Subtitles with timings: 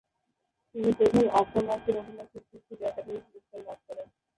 [0.75, 4.07] তিনি প্রথম আফ্রো-মার্কিন অভিনয়শিল্পী হিসেবে একাডেমি পুরস্কার লাভ করেন।